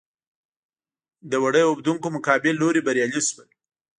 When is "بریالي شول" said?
2.87-3.47